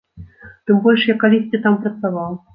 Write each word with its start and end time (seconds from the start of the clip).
Тым 0.69 0.79
больш 0.87 1.05
я 1.13 1.17
калісьці 1.25 1.61
там 1.69 1.79
працаваў. 1.87 2.35